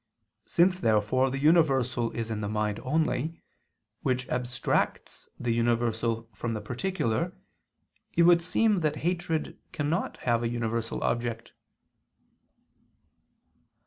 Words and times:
Since 0.47 0.79
therefore 0.79 1.29
the 1.29 1.37
universal 1.37 2.09
is 2.13 2.31
in 2.31 2.41
the 2.41 2.49
mind 2.49 2.79
only, 2.79 3.39
which 4.01 4.27
abstracts 4.29 5.29
the 5.39 5.51
universal 5.51 6.27
from 6.33 6.55
the 6.55 6.59
particular, 6.59 7.33
it 8.17 8.23
would 8.23 8.41
seem 8.41 8.79
that 8.79 8.95
hatred 9.05 9.59
cannot 9.71 10.17
have 10.25 10.41
a 10.41 10.47
universal 10.49 11.03
object. 11.03 11.51